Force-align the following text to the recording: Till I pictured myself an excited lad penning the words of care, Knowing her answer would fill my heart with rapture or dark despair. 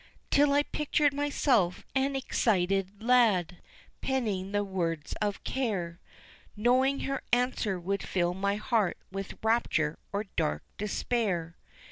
Till 0.31 0.51
I 0.51 0.63
pictured 0.63 1.13
myself 1.13 1.85
an 1.93 2.15
excited 2.15 3.03
lad 3.03 3.61
penning 4.01 4.51
the 4.51 4.63
words 4.63 5.13
of 5.21 5.43
care, 5.43 5.99
Knowing 6.55 7.01
her 7.01 7.21
answer 7.31 7.79
would 7.79 8.01
fill 8.01 8.33
my 8.33 8.55
heart 8.55 8.97
with 9.11 9.35
rapture 9.43 9.99
or 10.11 10.23
dark 10.35 10.63
despair. 10.79 11.55